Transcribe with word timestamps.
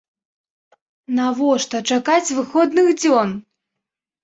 Навошта 1.19 1.77
чакаць 1.91 2.33
выходных 2.41 2.91
дзён? 3.05 3.39